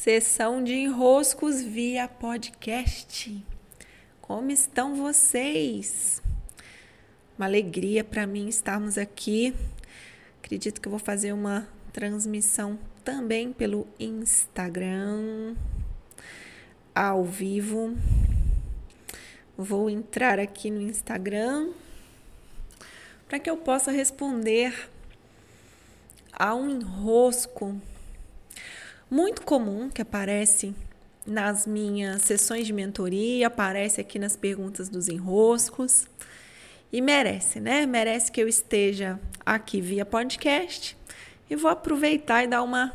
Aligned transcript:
Sessão 0.00 0.62
de 0.62 0.74
enroscos 0.74 1.60
via 1.60 2.06
podcast. 2.06 3.44
Como 4.20 4.52
estão 4.52 4.94
vocês? 4.94 6.22
Uma 7.36 7.46
alegria 7.46 8.04
para 8.04 8.24
mim 8.24 8.46
estarmos 8.46 8.96
aqui. 8.96 9.52
Acredito 10.38 10.80
que 10.80 10.86
eu 10.86 10.90
vou 10.90 11.00
fazer 11.00 11.32
uma 11.32 11.68
transmissão 11.92 12.78
também 13.04 13.52
pelo 13.52 13.88
Instagram 13.98 15.56
ao 16.94 17.24
vivo. 17.24 17.96
Vou 19.56 19.90
entrar 19.90 20.38
aqui 20.38 20.70
no 20.70 20.80
Instagram 20.80 21.72
para 23.28 23.40
que 23.40 23.50
eu 23.50 23.56
possa 23.56 23.90
responder 23.90 24.88
a 26.32 26.54
um 26.54 26.70
enrosco 26.70 27.82
muito 29.10 29.42
comum 29.42 29.88
que 29.88 30.02
aparece 30.02 30.74
nas 31.26 31.66
minhas 31.66 32.22
sessões 32.22 32.66
de 32.66 32.72
mentoria, 32.72 33.46
aparece 33.46 34.00
aqui 34.00 34.18
nas 34.18 34.36
perguntas 34.36 34.88
dos 34.88 35.08
enroscos. 35.08 36.06
E 36.90 37.02
merece, 37.02 37.60
né? 37.60 37.84
Merece 37.84 38.32
que 38.32 38.40
eu 38.40 38.48
esteja 38.48 39.20
aqui 39.44 39.80
via 39.80 40.06
podcast. 40.06 40.96
E 41.50 41.56
vou 41.56 41.70
aproveitar 41.70 42.44
e 42.44 42.46
dar 42.46 42.62
uma 42.62 42.92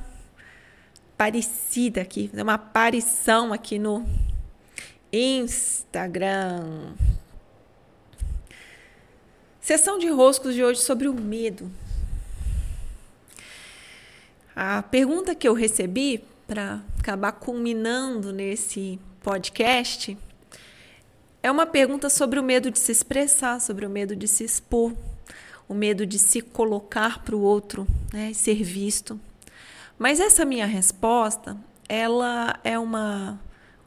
parecida 1.16 2.02
aqui, 2.02 2.28
fazer 2.28 2.42
uma 2.42 2.56
aparição 2.56 3.54
aqui 3.54 3.78
no 3.78 4.06
Instagram. 5.12 6.94
Sessão 9.62 9.98
de 9.98 10.10
roscos 10.10 10.56
de 10.56 10.64
hoje 10.64 10.82
sobre 10.82 11.08
o 11.08 11.14
medo. 11.14 11.72
A 14.56 14.84
pergunta 14.84 15.34
que 15.34 15.48
eu 15.48 15.54
recebi 15.54 16.24
para 16.46 16.80
acabar 17.00 17.32
culminando 17.32 18.32
nesse 18.32 19.00
podcast 19.22 20.16
é 21.42 21.50
uma 21.50 21.66
pergunta 21.66 22.08
sobre 22.08 22.40
o 22.40 22.44
medo 22.44 22.70
de 22.70 22.78
se 22.78 22.92
expressar, 22.92 23.60
sobre 23.60 23.84
o 23.86 23.90
medo 23.90 24.16
de 24.16 24.28
se 24.28 24.44
expor, 24.44 24.94
o 25.68 25.74
medo 25.74 26.06
de 26.06 26.20
se 26.20 26.40
colocar 26.40 27.24
para 27.24 27.36
o 27.36 27.42
outro, 27.42 27.88
né, 28.14 28.32
ser 28.34 28.64
visto. 28.64 29.20
Mas 29.98 30.20
essa 30.20 30.46
minha 30.46 30.68
resposta, 30.68 31.58
ela 31.90 32.60
é 32.64 32.78
uma 32.78 33.40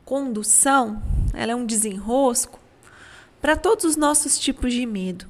condução, 0.05 1.01
ela 1.33 1.53
é 1.53 1.55
um 1.55 1.65
desenrosco 1.65 2.59
para 3.41 3.57
todos 3.57 3.85
os 3.85 3.97
nossos 3.97 4.37
tipos 4.37 4.73
de 4.73 4.85
medo, 4.85 5.27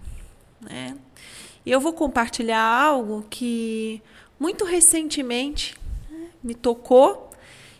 né? 0.60 0.96
E 1.64 1.70
eu 1.70 1.80
vou 1.80 1.92
compartilhar 1.92 2.62
algo 2.62 3.26
que 3.28 4.00
muito 4.38 4.64
recentemente 4.64 5.74
né, 6.10 6.28
me 6.42 6.54
tocou 6.54 7.30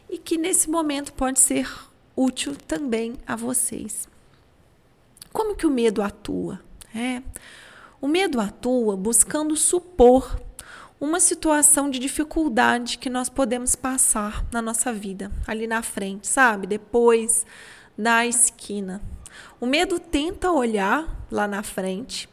e 0.09 0.19
que 0.19 0.39
nesse 0.39 0.71
momento 0.71 1.13
pode 1.13 1.41
ser 1.41 1.69
útil 2.17 2.57
também 2.57 3.15
a 3.27 3.37
vocês. 3.37 4.09
Como 5.33 5.55
que 5.55 5.67
o 5.67 5.71
medo 5.71 6.03
atua? 6.03 6.61
É, 6.95 7.23
o 8.01 8.09
medo 8.09 8.41
atua 8.41 8.97
buscando 8.97 9.55
supor 9.57 10.41
uma 10.99 11.21
situação 11.21 11.91
de 11.91 11.99
dificuldade 11.99 12.97
que 12.97 13.11
nós 13.11 13.29
podemos 13.29 13.77
passar 13.77 14.45
na 14.51 14.63
nossa 14.63 14.93
vida, 14.93 15.31
ali 15.47 15.67
na 15.67 15.83
frente, 15.83 16.27
sabe? 16.27 16.67
Depois 16.67 17.45
da 17.97 18.27
esquina. 18.27 19.03
O 19.61 19.67
medo 19.67 19.99
tenta 19.99 20.51
olhar 20.51 21.27
lá 21.31 21.47
na 21.47 21.63
frente 21.63 22.29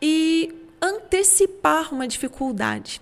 e 0.00 0.54
antecipar 0.80 1.92
uma 1.92 2.06
dificuldade. 2.06 3.00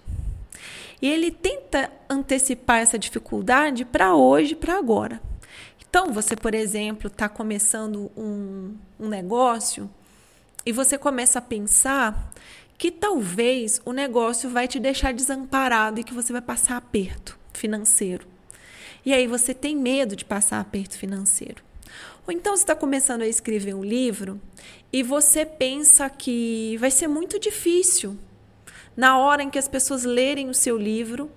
E 1.01 1.09
ele 1.09 1.31
tenta 1.31 1.91
antecipar 2.09 2.79
essa 2.79 2.99
dificuldade 2.99 3.85
para 3.85 4.15
hoje, 4.15 4.55
para 4.55 4.79
agora. 4.79 5.21
Então, 5.89 6.13
você, 6.13 6.35
por 6.37 6.55
exemplo, 6.55 7.09
está 7.09 7.29
começando 7.29 8.11
um, 8.17 8.75
um 8.99 9.09
negócio 9.09 9.91
e 10.65 10.73
você 10.73 10.99
começa 10.99 11.39
a 11.39 11.43
pensar 11.43 12.33
que 12.77 12.91
talvez 12.91 13.81
o 13.85 13.93
negócio 13.93 14.51
vai 14.51 14.69
te 14.69 14.79
deixar 14.79 15.15
desamparado 15.15 16.01
e 16.01 16.05
que 16.05 16.13
você 16.13 16.33
vai 16.33 16.43
passar 16.43 16.77
aperto 16.77 17.39
financeiro. 17.53 18.27
E 19.05 19.15
aí 19.15 19.27
você 19.27 19.55
tem 19.55 19.77
medo 19.77 20.17
de 20.17 20.25
passar 20.25 20.61
aperto 20.61 20.99
financeiro. 20.99 21.63
Ou 22.27 22.33
então 22.33 22.57
você 22.57 22.65
está 22.65 22.75
começando 22.75 23.23
a 23.23 23.29
escrever 23.29 23.75
um 23.75 23.85
livro 23.85 24.41
e 24.93 25.03
você 25.03 25.47
pensa 25.47 26.11
que 26.11 26.77
vai 26.79 26.91
ser 26.91 27.07
muito 27.07 27.39
difícil 27.39 28.19
na 28.97 29.19
hora 29.19 29.43
em 29.43 29.51
que 29.51 29.59
as 29.59 29.69
pessoas 29.69 30.05
lerem 30.05 30.49
o 30.49 30.55
seu 30.55 30.79
livro 30.79 31.31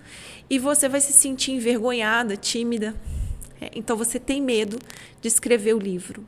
e 0.50 0.58
você 0.58 0.88
vai 0.88 1.02
se 1.02 1.12
sentir 1.12 1.52
envergonhada, 1.52 2.38
tímida. 2.38 2.96
É, 3.62 3.70
então 3.76 3.98
você 3.98 4.20
tem 4.20 4.42
medo 4.42 4.80
de 5.22 5.28
escrever 5.28 5.76
o 5.76 5.80
livro. 5.80 6.26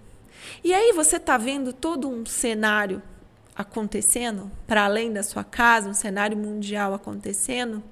E 0.63 0.73
aí 0.73 0.91
você 0.91 1.15
está 1.15 1.37
vendo 1.37 1.71
todo 1.71 2.09
um 2.09 2.25
cenário 2.25 3.01
acontecendo 3.55 4.51
para 4.67 4.85
além 4.85 5.11
da 5.11 5.23
sua 5.23 5.43
casa, 5.43 5.89
um 5.89 5.93
cenário 5.93 6.37
mundial 6.37 6.93
acontecendo, 6.93 7.83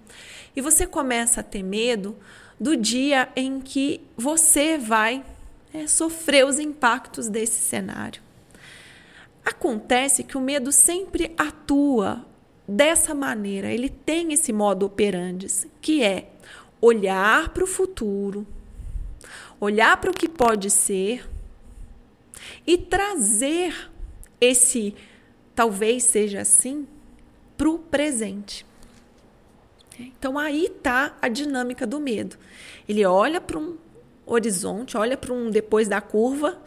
e 0.56 0.61
você 0.61 0.88
começa 0.88 1.41
a 1.41 1.44
ter 1.44 1.63
medo 1.63 2.17
do 2.59 2.75
dia 2.75 3.29
em 3.35 3.59
que 3.59 4.01
você 4.17 4.77
vai 4.77 5.23
é, 5.73 5.88
sofrer 5.88 6.45
os 6.45 6.59
impactos 6.59 7.27
desse 7.27 7.61
cenário. 7.61 8.21
Acontece 9.45 10.23
que 10.23 10.38
o 10.38 10.41
medo 10.41 10.71
sempre 10.71 11.33
atua 11.38 12.25
dessa 12.69 13.16
maneira, 13.16 13.72
ele 13.72 13.90
tem 13.90 14.31
esse 14.31 14.53
modo 14.53 14.85
operandi, 14.85 15.47
que 15.81 16.03
é 16.03 16.30
olhar 16.80 17.50
para 17.50 17.63
o 17.63 17.68
futuro, 17.68 18.46
olhar 19.59 19.97
para 19.97 20.12
o 20.12 20.13
que 20.13 20.30
pode 20.30 20.69
ser 20.69 21.28
e 22.66 22.78
trazer 22.78 23.90
esse 24.40 24.94
talvez 25.56 26.03
seja 26.03 26.41
assim 26.41 26.88
para 27.57 27.69
o 27.69 27.80
presente. 27.80 28.66
Então 30.00 30.38
aí 30.38 30.66
está 30.66 31.18
a 31.22 31.28
dinâmica 31.28 31.88
do 31.88 32.00
medo. 32.00 32.38
Ele 32.88 33.03
olha 33.03 33.41
para 33.41 33.57
um 33.57 33.78
horizonte, 34.25 34.96
olha 34.96 35.18
para 35.18 35.34
um 35.34 35.50
depois 35.50 35.88
da 35.88 36.00
curva, 36.00 36.62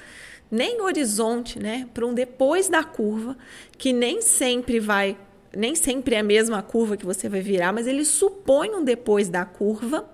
nem 0.51 0.83
horizonte, 0.83 1.59
né? 1.59 1.89
Para 1.95 2.05
um 2.05 2.13
depois 2.13 2.69
da 2.69 2.85
curva, 2.85 3.39
que 3.79 3.93
nem 3.93 4.21
sempre 4.21 4.79
vai 4.79 5.17
nem 5.57 5.75
sempre 5.75 6.15
é 6.15 6.21
a 6.21 6.23
mesma 6.23 6.63
curva 6.63 6.97
que 6.97 7.05
você 7.05 7.29
vai 7.29 7.41
virar, 7.41 7.73
mas 7.73 7.87
ele 7.87 8.05
supõe 8.05 8.71
um 8.71 8.85
depois 8.85 9.29
da 9.29 9.45
curva. 9.45 10.09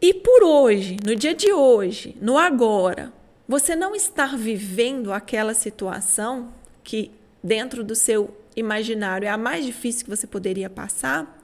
E 0.00 0.14
por 0.14 0.42
hoje, 0.42 0.96
no 1.04 1.14
dia 1.14 1.34
de 1.34 1.52
hoje, 1.52 2.16
no 2.20 2.38
agora, 2.38 3.12
você 3.46 3.74
não 3.74 3.94
estar 3.94 4.36
vivendo 4.36 5.12
aquela 5.12 5.54
situação 5.54 6.52
que 6.82 7.10
dentro 7.42 7.82
do 7.82 7.94
seu 7.94 8.36
imaginário 8.54 9.26
é 9.26 9.30
a 9.30 9.38
mais 9.38 9.64
difícil 9.64 10.04
que 10.04 10.10
você 10.10 10.26
poderia 10.26 10.68
passar, 10.68 11.42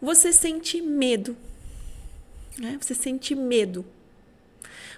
você 0.00 0.32
sente 0.32 0.80
medo. 0.80 1.36
Né? 2.58 2.78
Você 2.80 2.94
sente 2.94 3.34
medo. 3.34 3.84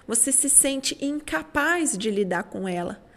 Você 0.07 0.31
se 0.31 0.49
sente 0.49 0.97
incapaz 1.03 1.97
de 1.97 2.09
lidar 2.09 2.43
com 2.43 2.67
ela 2.67 3.10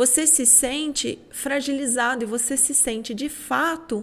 você 0.00 0.26
se 0.26 0.46
sente 0.46 1.18
fragilizado 1.30 2.24
e 2.24 2.26
você 2.26 2.56
se 2.56 2.72
sente 2.72 3.12
de 3.12 3.28
fato 3.28 4.02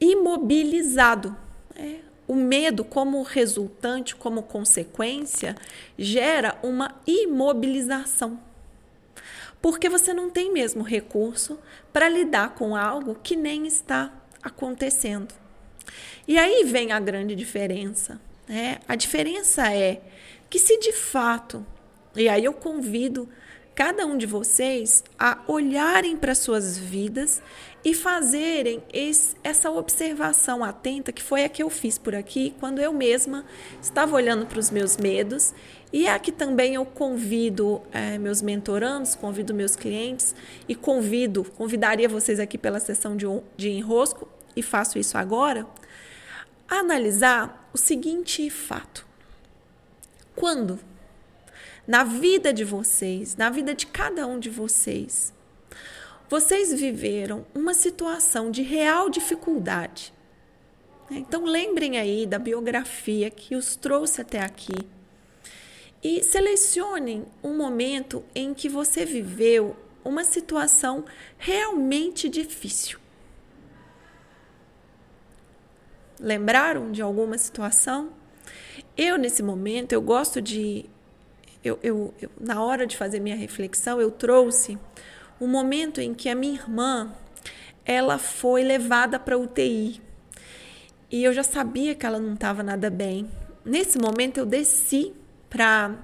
imobilizado. 0.00 1.36
É, 1.74 1.96
o 2.28 2.36
medo, 2.36 2.84
como 2.84 3.20
resultante, 3.22 4.14
como 4.14 4.44
consequência, 4.44 5.56
gera 5.98 6.56
uma 6.62 6.94
imobilização. 7.04 8.38
Porque 9.60 9.88
você 9.88 10.14
não 10.14 10.30
tem 10.30 10.52
mesmo 10.52 10.84
recurso 10.84 11.58
para 11.92 12.08
lidar 12.08 12.54
com 12.54 12.76
algo 12.76 13.16
que 13.20 13.34
nem 13.34 13.66
está 13.66 14.12
acontecendo. 14.40 15.34
E 16.28 16.38
aí 16.38 16.62
vem 16.62 16.92
a 16.92 17.00
grande 17.00 17.34
diferença. 17.34 18.20
Né? 18.46 18.78
A 18.86 18.94
diferença 18.94 19.68
é 19.74 20.00
que, 20.48 20.60
se 20.60 20.78
de 20.78 20.92
fato, 20.92 21.66
e 22.14 22.28
aí 22.28 22.44
eu 22.44 22.52
convido 22.52 23.28
cada 23.78 24.04
um 24.04 24.18
de 24.18 24.26
vocês 24.26 25.04
a 25.16 25.38
olharem 25.46 26.16
para 26.16 26.34
suas 26.34 26.76
vidas 26.76 27.40
e 27.84 27.94
fazerem 27.94 28.82
esse, 28.92 29.36
essa 29.44 29.70
observação 29.70 30.64
atenta, 30.64 31.12
que 31.12 31.22
foi 31.22 31.44
a 31.44 31.48
que 31.48 31.62
eu 31.62 31.70
fiz 31.70 31.96
por 31.96 32.12
aqui, 32.12 32.52
quando 32.58 32.80
eu 32.80 32.92
mesma 32.92 33.44
estava 33.80 34.16
olhando 34.16 34.46
para 34.46 34.58
os 34.58 34.68
meus 34.68 34.96
medos. 34.96 35.54
E 35.92 36.08
aqui 36.08 36.32
também 36.32 36.74
eu 36.74 36.84
convido 36.84 37.80
é, 37.92 38.18
meus 38.18 38.42
mentorandos, 38.42 39.14
convido 39.14 39.54
meus 39.54 39.76
clientes 39.76 40.34
e 40.68 40.74
convido, 40.74 41.44
convidaria 41.44 42.08
vocês 42.08 42.40
aqui 42.40 42.58
pela 42.58 42.80
sessão 42.80 43.16
de, 43.16 43.26
de 43.56 43.70
enrosco, 43.70 44.28
e 44.56 44.62
faço 44.62 44.98
isso 44.98 45.16
agora, 45.16 45.64
a 46.68 46.80
analisar 46.80 47.70
o 47.72 47.78
seguinte 47.78 48.50
fato. 48.50 49.06
Quando 50.34 50.80
na 51.88 52.04
vida 52.04 52.52
de 52.52 52.64
vocês, 52.64 53.34
na 53.34 53.48
vida 53.48 53.74
de 53.74 53.86
cada 53.86 54.26
um 54.26 54.38
de 54.38 54.50
vocês. 54.50 55.32
Vocês 56.28 56.78
viveram 56.78 57.46
uma 57.54 57.72
situação 57.72 58.50
de 58.50 58.62
real 58.62 59.08
dificuldade. 59.08 60.12
Então 61.10 61.46
lembrem 61.46 61.96
aí 61.96 62.26
da 62.26 62.38
biografia 62.38 63.30
que 63.30 63.56
os 63.56 63.74
trouxe 63.74 64.20
até 64.20 64.40
aqui 64.42 64.74
e 66.02 66.22
selecionem 66.22 67.24
um 67.42 67.56
momento 67.56 68.22
em 68.34 68.52
que 68.52 68.68
você 68.68 69.06
viveu 69.06 69.74
uma 70.04 70.24
situação 70.24 71.04
realmente 71.38 72.28
difícil. 72.28 72.98
Lembraram 76.20 76.92
de 76.92 77.00
alguma 77.00 77.38
situação? 77.38 78.12
Eu, 78.96 79.16
nesse 79.16 79.42
momento, 79.42 79.92
eu 79.92 80.02
gosto 80.02 80.42
de. 80.42 80.84
Eu, 81.64 81.78
eu, 81.82 82.14
eu, 82.20 82.30
na 82.40 82.62
hora 82.62 82.86
de 82.86 82.96
fazer 82.96 83.20
minha 83.20 83.36
reflexão, 83.36 84.00
eu 84.00 84.10
trouxe 84.10 84.78
um 85.40 85.46
momento 85.46 86.00
em 86.00 86.14
que 86.14 86.28
a 86.28 86.34
minha 86.34 86.54
irmã 86.54 87.12
ela 87.84 88.18
foi 88.18 88.62
levada 88.62 89.18
para 89.18 89.38
UTI. 89.38 90.00
E 91.10 91.24
eu 91.24 91.32
já 91.32 91.42
sabia 91.42 91.94
que 91.94 92.04
ela 92.04 92.18
não 92.18 92.34
estava 92.34 92.62
nada 92.62 92.90
bem. 92.90 93.30
Nesse 93.64 93.98
momento, 93.98 94.38
eu 94.38 94.46
desci 94.46 95.14
para 95.48 95.94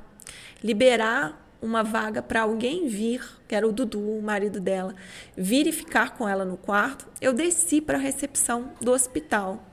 liberar 0.63 1.45
uma 1.61 1.83
vaga 1.83 2.23
para 2.23 2.43
alguém 2.43 2.89
vir, 2.89 3.23
que 3.49 3.55
era 3.55 3.67
o 3.67 3.73
Dudu, 3.73 4.19
o 4.19 4.23
marido 4.23 4.61
dela, 4.61 4.95
vir 5.37 5.67
e 5.67 5.73
ficar 5.73 6.17
com 6.17 6.29
ela 6.29 6.45
no 6.45 6.57
quarto. 6.57 7.07
Eu 7.21 7.33
desci 7.33 7.81
para 7.81 7.97
a 7.97 8.01
recepção 8.01 8.73
do 8.81 8.93
hospital. 8.93 9.65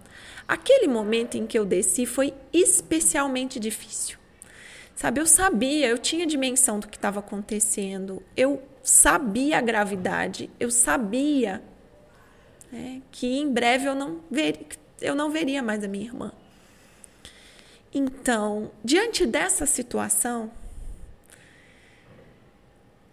Aquele 0.48 0.88
momento 0.88 1.36
em 1.36 1.46
que 1.46 1.58
eu 1.58 1.66
desci 1.66 2.06
foi 2.06 2.34
especialmente 2.54 3.60
difícil. 3.60 4.21
Sabe, 5.02 5.20
eu 5.20 5.26
sabia, 5.26 5.88
eu 5.88 5.98
tinha 5.98 6.28
dimensão 6.28 6.80
do 6.80 6.88
que 6.88 6.96
estava 6.96 7.22
acontecendo, 7.22 8.22
eu 8.38 8.62
sabia 8.84 9.58
a 9.58 9.62
gravidade, 9.62 10.48
eu 10.60 10.70
sabia 10.70 11.60
né, 12.72 13.02
que 13.10 13.40
em 13.40 13.52
breve 13.52 13.88
eu 13.88 13.96
não, 13.96 14.20
ver, 14.30 14.60
eu 15.02 15.16
não 15.16 15.32
veria 15.32 15.64
mais 15.64 15.84
a 15.84 15.88
minha 15.88 16.06
irmã. 16.06 16.32
Então, 17.92 18.70
diante 18.86 19.26
dessa 19.26 19.66
situação, 19.66 20.52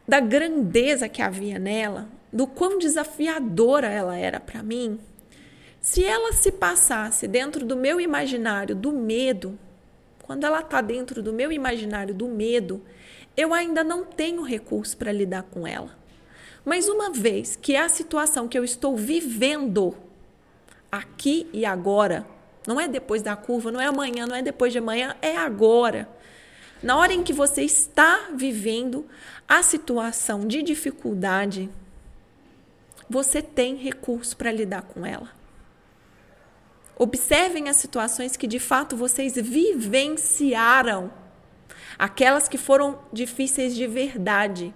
da 0.07 0.21
grandeza 0.21 1.09
que 1.09 1.23
havia 1.23 1.59
nela, 1.59 2.07
do 2.31 2.47
quão 2.47 2.79
desafiadora 2.79 3.89
ela 3.89 4.15
era 4.15 4.39
para 4.39 4.63
mim, 4.63 5.01
se 5.81 6.05
ela 6.05 6.35
se 6.35 6.53
passasse 6.53 7.27
dentro 7.27 7.65
do 7.65 7.75
meu 7.75 7.99
imaginário 7.99 8.77
do 8.77 8.93
medo, 8.93 9.59
quando 10.29 10.45
ela 10.45 10.61
está 10.61 10.83
dentro 10.83 11.23
do 11.23 11.33
meu 11.33 11.51
imaginário 11.51 12.15
do 12.15 12.29
medo, 12.29 12.83
eu 13.35 13.55
ainda 13.55 13.83
não 13.83 14.05
tenho 14.05 14.43
recurso 14.43 14.95
para 14.95 15.11
lidar 15.11 15.45
com 15.45 15.67
ela. 15.67 15.97
Mas 16.67 16.87
uma 16.87 17.11
vez 17.11 17.57
que 17.57 17.75
é 17.75 17.81
a 17.81 17.89
situação 17.89 18.47
que 18.47 18.59
eu 18.59 18.63
estou 18.63 18.95
vivendo 18.95 19.97
aqui 20.93 21.49
e 21.51 21.65
agora, 21.65 22.27
não 22.67 22.79
é 22.79 22.87
depois 22.87 23.23
da 23.23 23.35
curva, 23.37 23.73
não 23.73 23.81
é 23.81 23.87
amanhã, 23.87 24.27
não 24.27 24.37
é 24.37 24.43
depois 24.43 24.71
de 24.71 24.79
amanhã, 24.79 25.17
é 25.23 25.35
agora. 25.35 26.07
Na 26.83 26.99
hora 26.99 27.15
em 27.15 27.23
que 27.23 27.33
você 27.33 27.63
está 27.63 28.29
vivendo 28.35 29.07
a 29.49 29.63
situação 29.63 30.47
de 30.47 30.63
dificuldade, 30.63 31.71
você 33.09 33.41
tem 33.41 33.77
recurso 33.77 34.37
para 34.37 34.53
lidar 34.53 34.83
com 34.83 35.07
ela. 35.07 35.38
Observem 36.99 37.69
as 37.69 37.77
situações 37.77 38.37
que 38.37 38.47
de 38.47 38.59
fato 38.59 38.97
vocês 38.97 39.35
vivenciaram, 39.37 41.13
aquelas 41.97 42.49
que 42.49 42.59
foram 42.59 42.99
difíceis 43.13 43.75
de 43.77 43.87
verdade. 43.87 44.75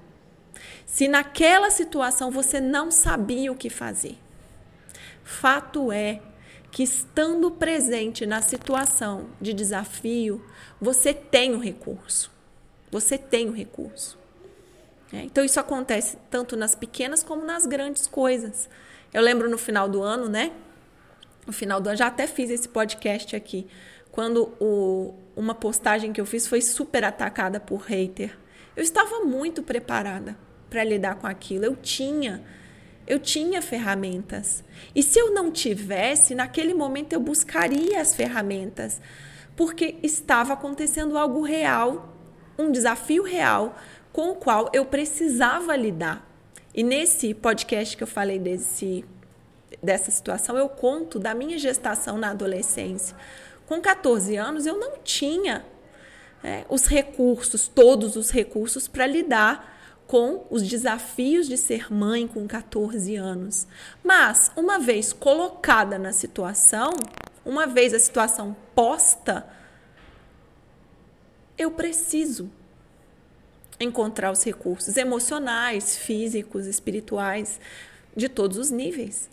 Se 0.86 1.08
naquela 1.08 1.70
situação 1.70 2.30
você 2.30 2.60
não 2.60 2.90
sabia 2.90 3.50
o 3.50 3.56
que 3.56 3.69
fazer, 3.69 4.16
fato 5.24 5.90
é 5.90 6.20
que 6.70 6.82
estando 6.82 7.50
presente 7.50 8.24
na 8.24 8.40
situação 8.40 9.26
de 9.40 9.52
desafio, 9.52 10.44
você 10.80 11.12
tem 11.12 11.54
o 11.54 11.58
recurso. 11.58 12.30
Você 12.90 13.19
tem 13.19 13.48
o 13.48 13.52
recurso. 13.52 14.19
É, 15.12 15.19
então 15.19 15.44
isso 15.44 15.60
acontece 15.60 16.16
tanto 16.30 16.56
nas 16.56 16.74
pequenas 16.74 17.22
como 17.22 17.44
nas 17.44 17.66
grandes 17.66 18.06
coisas. 18.06 18.69
Eu 19.12 19.20
lembro 19.20 19.50
no 19.50 19.58
final 19.58 19.88
do 19.88 20.02
ano, 20.02 20.28
né? 20.28 20.52
No 21.47 21.53
final 21.53 21.81
do 21.81 21.89
ano, 21.89 21.99
já 21.99 22.06
até 22.06 22.27
fiz 22.27 22.50
esse 22.50 22.69
podcast 22.69 23.35
aqui, 23.35 23.67
quando 24.11 24.55
o, 24.61 25.15
uma 25.35 25.55
postagem 25.55 26.12
que 26.12 26.21
eu 26.21 26.27
fiz 26.27 26.47
foi 26.47 26.61
super 26.61 27.05
atacada 27.05 27.59
por 27.59 27.83
hater. 27.83 28.39
Eu 28.77 28.83
estava 28.83 29.21
muito 29.21 29.62
preparada 29.62 30.37
para 30.71 30.85
lidar 30.85 31.17
com 31.17 31.27
aquilo. 31.27 31.65
Eu 31.65 31.77
tinha, 31.77 32.43
eu 33.06 33.19
tinha 33.19 33.61
ferramentas. 33.61 34.62
E 34.94 35.03
se 35.03 35.19
eu 35.19 35.33
não 35.33 35.50
tivesse, 35.50 36.35
naquele 36.35 36.75
momento 36.75 37.12
eu 37.12 37.21
buscaria 37.21 38.00
as 38.00 38.15
ferramentas, 38.15 39.00
porque 39.56 39.97
estava 40.03 40.53
acontecendo 40.53 41.19
algo 41.19 41.43
real, 41.43 42.17
um 42.59 42.71
desafio 42.71 43.23
real 43.23 43.77
com 44.12 44.31
o 44.31 44.35
qual 44.35 44.71
eu 44.73 44.85
precisava 44.85 45.75
lidar. 45.75 46.29
E 46.75 46.83
nesse 46.83 47.35
podcast 47.35 47.97
que 47.97 48.03
eu 48.03 48.06
falei 48.06 48.39
desse 48.39 49.05
dessa 49.82 50.10
situação, 50.10 50.56
eu 50.56 50.69
conto 50.69 51.19
da 51.19 51.34
minha 51.34 51.58
gestação 51.58 52.19
na 52.19 52.30
adolescência. 52.30 53.16
Com 53.66 53.80
14 53.80 54.36
anos, 54.36 54.66
eu 54.66 54.78
não 54.78 54.98
tinha 54.98 55.64
é, 56.42 56.64
os 56.69 56.86
recursos, 56.86 57.69
todos 57.69 58.16
os 58.16 58.30
recursos, 58.30 58.88
para 58.88 59.06
lidar 59.06 59.72
com 60.06 60.44
os 60.50 60.62
desafios 60.62 61.48
de 61.48 61.56
ser 61.56 61.92
mãe 61.92 62.26
com 62.26 62.46
14 62.46 63.16
anos. 63.16 63.66
Mas, 64.02 64.50
uma 64.56 64.78
vez 64.78 65.12
colocada 65.12 65.98
na 65.98 66.12
situação, 66.12 66.90
uma 67.44 67.66
vez 67.66 67.94
a 67.94 67.98
situação 67.98 68.54
posta, 68.74 69.46
eu 71.56 71.70
preciso 71.70 72.50
encontrar 73.80 74.30
os 74.30 74.44
recursos 74.44 74.96
emocionais, 74.96 75.96
físicos, 75.96 76.66
espirituais, 76.66 77.58
de 78.14 78.28
todos 78.28 78.58
os 78.58 78.70
níveis. 78.70 79.30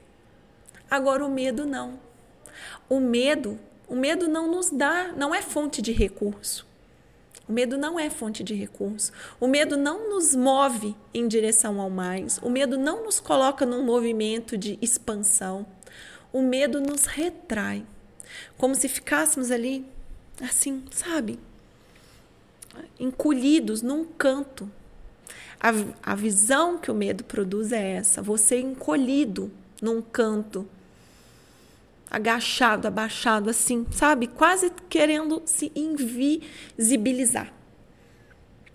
Agora 0.90 1.26
o 1.26 1.30
medo 1.30 1.66
não. 1.66 2.00
O 2.90 3.00
medo, 3.00 3.60
o 3.88 3.96
medo 3.96 4.28
não 4.28 4.50
nos 4.50 4.70
dá, 4.70 5.14
não 5.16 5.34
é 5.34 5.42
fonte 5.42 5.82
de 5.82 5.92
recurso. 5.92 6.68
O 7.48 7.52
medo 7.52 7.78
não 7.78 8.00
é 8.00 8.10
fonte 8.10 8.44
de 8.44 8.54
recurso. 8.54 9.12
O 9.40 9.48
medo 9.48 9.76
não 9.76 10.10
nos 10.10 10.36
move 10.36 10.96
em 11.14 11.28
direção 11.28 11.82
ao 11.82 11.90
mais. 11.90 12.38
O 12.44 12.50
medo 12.50 12.78
não 12.78 13.04
nos 13.04 13.20
coloca 13.20 13.66
num 13.66 13.84
movimento 13.84 14.56
de 14.56 14.78
expansão. 14.82 15.66
O 16.32 16.44
medo 16.44 16.80
nos 16.80 17.06
retrai. 17.06 17.84
Como 18.56 18.76
se 18.76 18.88
ficássemos 18.88 19.50
ali, 19.50 19.84
assim, 20.42 20.84
sabe? 20.92 21.40
Encolhidos 23.00 23.82
num 23.82 24.06
canto. 24.06 24.70
A, 25.60 25.72
a 26.04 26.16
visão 26.16 26.78
que 26.78 26.92
o 26.92 26.96
medo 26.96 27.24
produz 27.24 27.72
é 27.72 27.94
essa: 27.94 28.22
você 28.22 28.60
encolhido 28.60 29.52
num 29.82 30.04
canto 30.04 30.68
agachado, 32.10 32.88
abaixado, 32.88 33.50
assim, 33.50 33.86
sabe? 33.92 34.28
Quase 34.28 34.72
querendo 34.90 35.42
se 35.46 35.72
invisibilizar. 35.76 37.54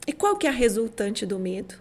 E 0.07 0.13
qual 0.13 0.37
que 0.37 0.47
é 0.47 0.51
a 0.51 0.53
resultante 0.53 1.25
do 1.25 1.39
medo? 1.39 1.75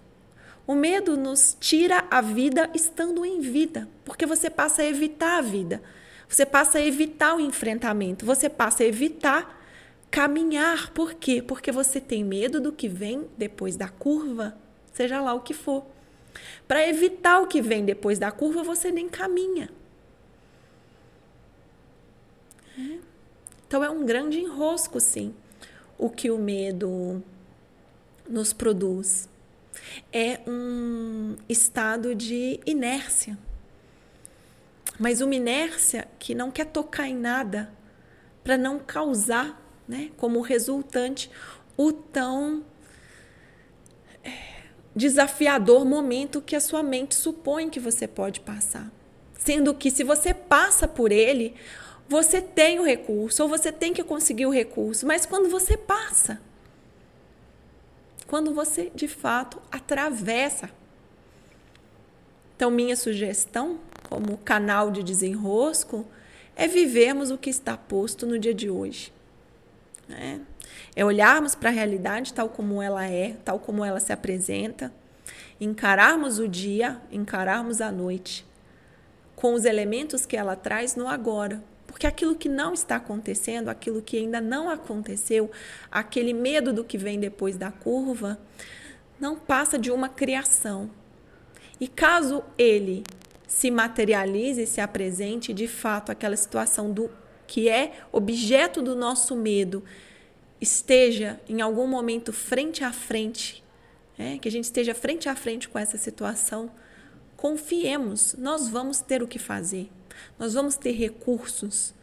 O 0.65 0.73
medo 0.73 1.17
nos 1.17 1.57
tira 1.59 2.05
a 2.09 2.21
vida 2.21 2.69
estando 2.73 3.25
em 3.25 3.41
vida, 3.41 3.87
porque 4.05 4.25
você 4.25 4.49
passa 4.49 4.81
a 4.81 4.85
evitar 4.85 5.39
a 5.39 5.41
vida, 5.41 5.83
você 6.27 6.45
passa 6.45 6.77
a 6.77 6.81
evitar 6.81 7.35
o 7.35 7.41
enfrentamento, 7.41 8.25
você 8.25 8.49
passa 8.49 8.83
a 8.83 8.85
evitar 8.85 9.61
caminhar. 10.09 10.91
Por 10.91 11.15
quê? 11.15 11.41
Porque 11.41 11.71
você 11.71 11.99
tem 11.99 12.23
medo 12.23 12.61
do 12.61 12.71
que 12.71 12.87
vem 12.87 13.27
depois 13.37 13.75
da 13.75 13.89
curva, 13.89 14.55
seja 14.93 15.19
lá 15.19 15.33
o 15.33 15.41
que 15.41 15.53
for. 15.53 15.85
Para 16.65 16.87
evitar 16.87 17.41
o 17.41 17.47
que 17.47 17.61
vem 17.61 17.83
depois 17.83 18.17
da 18.17 18.31
curva, 18.31 18.63
você 18.63 18.89
nem 18.89 19.09
caminha. 19.09 19.69
Então 23.67 23.83
é 23.83 23.89
um 23.89 24.05
grande 24.05 24.39
enrosco, 24.39 24.99
sim, 24.99 25.33
o 25.97 26.09
que 26.09 26.29
o 26.29 26.37
medo 26.37 27.23
nos 28.29 28.53
produz. 28.53 29.29
É 30.11 30.39
um 30.47 31.35
estado 31.49 32.13
de 32.13 32.59
inércia. 32.65 33.37
Mas 34.99 35.21
uma 35.21 35.33
inércia 35.33 36.07
que 36.19 36.35
não 36.35 36.51
quer 36.51 36.65
tocar 36.65 37.07
em 37.07 37.15
nada 37.15 37.73
para 38.43 38.57
não 38.57 38.77
causar, 38.77 39.59
né, 39.87 40.11
como 40.17 40.41
resultante, 40.41 41.31
o 41.75 41.91
tão 41.91 42.63
é, 44.23 44.31
desafiador 44.95 45.83
momento 45.83 46.41
que 46.41 46.55
a 46.55 46.59
sua 46.59 46.83
mente 46.83 47.15
supõe 47.15 47.69
que 47.69 47.79
você 47.79 48.07
pode 48.07 48.41
passar. 48.41 48.91
Sendo 49.37 49.73
que 49.73 49.89
se 49.89 50.03
você 50.03 50.33
passa 50.33 50.87
por 50.87 51.11
ele, 51.11 51.55
você 52.07 52.41
tem 52.41 52.79
o 52.79 52.83
recurso 52.83 53.43
ou 53.43 53.49
você 53.49 53.71
tem 53.71 53.93
que 53.93 54.03
conseguir 54.03 54.45
o 54.45 54.51
recurso, 54.51 55.05
mas 55.05 55.25
quando 55.25 55.49
você 55.49 55.77
passa, 55.77 56.39
quando 58.27 58.53
você 58.53 58.91
de 58.93 59.07
fato 59.07 59.61
atravessa. 59.71 60.69
Então, 62.55 62.69
minha 62.71 62.95
sugestão, 62.95 63.79
como 64.09 64.37
canal 64.37 64.91
de 64.91 65.03
desenrosco, 65.03 66.05
é 66.55 66.67
vivermos 66.67 67.31
o 67.31 67.37
que 67.37 67.49
está 67.49 67.75
posto 67.75 68.25
no 68.25 68.37
dia 68.37 68.53
de 68.53 68.69
hoje. 68.69 69.11
Né? 70.07 70.41
É 70.95 71.03
olharmos 71.03 71.55
para 71.55 71.69
a 71.69 71.73
realidade 71.73 72.33
tal 72.33 72.49
como 72.49 72.81
ela 72.81 73.05
é, 73.05 73.35
tal 73.43 73.59
como 73.59 73.83
ela 73.83 73.99
se 73.99 74.13
apresenta, 74.13 74.93
encararmos 75.59 76.39
o 76.39 76.47
dia, 76.47 77.01
encararmos 77.11 77.81
a 77.81 77.91
noite, 77.91 78.45
com 79.35 79.53
os 79.53 79.65
elementos 79.65 80.25
que 80.25 80.37
ela 80.37 80.55
traz 80.55 80.95
no 80.95 81.07
agora. 81.07 81.63
Porque 81.93 82.07
aquilo 82.07 82.35
que 82.35 82.49
não 82.49 82.73
está 82.73 82.95
acontecendo, 82.95 83.69
aquilo 83.69 84.01
que 84.01 84.17
ainda 84.17 84.41
não 84.41 84.67
aconteceu, 84.67 85.51
aquele 85.91 86.33
medo 86.33 86.73
do 86.73 86.83
que 86.83 86.97
vem 86.97 87.19
depois 87.19 87.55
da 87.55 87.71
curva, 87.71 88.39
não 89.19 89.37
passa 89.37 89.77
de 89.77 89.91
uma 89.91 90.09
criação. 90.09 90.89
E 91.79 91.87
caso 91.87 92.43
ele 92.57 93.03
se 93.47 93.69
materialize, 93.69 94.65
se 94.65 94.81
apresente, 94.81 95.53
de 95.53 95.67
fato, 95.67 96.11
aquela 96.11 96.35
situação 96.35 96.91
do 96.91 97.11
que 97.45 97.69
é 97.69 97.93
objeto 98.11 98.81
do 98.81 98.95
nosso 98.95 99.35
medo 99.35 99.83
esteja 100.59 101.39
em 101.47 101.61
algum 101.61 101.85
momento 101.85 102.33
frente 102.33 102.83
a 102.83 102.91
frente, 102.91 103.63
né? 104.17 104.39
que 104.39 104.47
a 104.47 104.51
gente 104.51 104.63
esteja 104.63 104.95
frente 104.95 105.29
a 105.29 105.35
frente 105.35 105.69
com 105.69 105.77
essa 105.77 105.97
situação, 105.99 106.71
confiemos, 107.37 108.33
nós 108.35 108.67
vamos 108.67 108.99
ter 108.99 109.21
o 109.21 109.27
que 109.27 109.37
fazer, 109.37 109.91
nós 110.37 110.53
vamos 110.53 110.75
ter 110.75 110.91
recursos. 110.91 111.93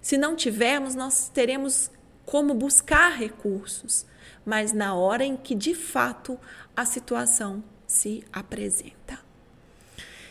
Se 0.00 0.16
não 0.16 0.34
tivermos, 0.34 0.94
nós 0.94 1.28
teremos 1.28 1.90
como 2.24 2.54
buscar 2.54 3.10
recursos, 3.10 4.06
mas 4.44 4.72
na 4.72 4.94
hora 4.94 5.24
em 5.24 5.36
que 5.36 5.54
de 5.54 5.74
fato 5.74 6.38
a 6.76 6.84
situação 6.84 7.62
se 7.86 8.24
apresenta. 8.32 9.18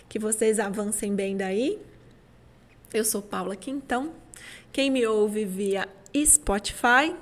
Que 0.08 0.18
vocês 0.18 0.60
avancem 0.60 1.14
bem 1.14 1.38
daí. 1.38 1.80
Eu 2.94 3.06
sou 3.06 3.22
Paula 3.22 3.56
Quintão. 3.56 4.14
Quem 4.72 4.90
me 4.90 5.06
ouve 5.06 5.46
via 5.46 5.88
Spotify, 6.26 7.16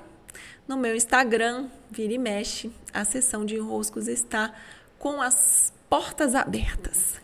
no 0.66 0.76
meu 0.76 0.94
Instagram, 0.94 1.68
vira 1.90 2.12
e 2.12 2.18
mexe, 2.18 2.70
a 2.92 3.04
sessão 3.04 3.44
de 3.44 3.56
enroscos 3.56 4.06
está 4.06 4.54
com 4.98 5.20
as 5.20 5.72
portas 5.88 6.34
abertas. 6.34 7.14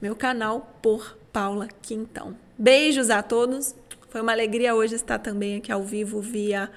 Meu 0.00 0.16
canal 0.16 0.78
por 0.80 1.19
Paula 1.32 1.68
Quintão. 1.82 2.36
Beijos 2.58 3.10
a 3.10 3.22
todos. 3.22 3.74
Foi 4.08 4.20
uma 4.20 4.32
alegria 4.32 4.74
hoje 4.74 4.96
estar 4.96 5.18
também 5.18 5.56
aqui 5.56 5.70
ao 5.70 5.82
vivo 5.82 6.20
via 6.20 6.70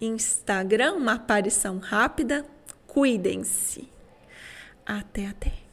Instagram, 0.00 0.94
uma 0.94 1.14
aparição 1.14 1.78
rápida. 1.78 2.44
Cuidem-se. 2.86 3.88
Até 4.84 5.26
até. 5.26 5.69